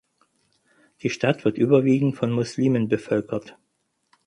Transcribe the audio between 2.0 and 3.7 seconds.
von Muslimen bevölkert.